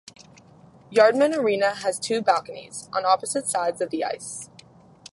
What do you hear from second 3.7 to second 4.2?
of the